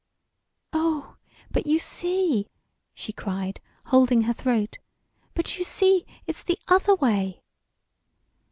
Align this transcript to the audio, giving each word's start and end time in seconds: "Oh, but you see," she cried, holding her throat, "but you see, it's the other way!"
"Oh, 0.73 1.17
but 1.51 1.67
you 1.67 1.77
see," 1.77 2.47
she 2.95 3.13
cried, 3.13 3.61
holding 3.85 4.23
her 4.23 4.33
throat, 4.33 4.79
"but 5.35 5.59
you 5.59 5.63
see, 5.63 6.07
it's 6.25 6.41
the 6.41 6.57
other 6.67 6.95
way!" 6.95 7.43